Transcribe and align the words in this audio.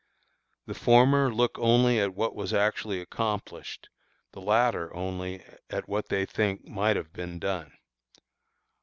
The 0.65 0.73
former 0.73 1.31
look 1.31 1.59
only 1.59 1.99
at 1.99 2.15
what 2.15 2.33
was 2.35 2.55
actually 2.55 2.99
accomplished, 2.99 3.87
the 4.31 4.41
latter 4.41 4.91
only 4.95 5.45
at 5.69 5.87
what 5.87 6.09
they 6.09 6.25
think 6.25 6.65
might 6.65 6.95
have 6.95 7.13
been 7.13 7.37
done. 7.37 7.71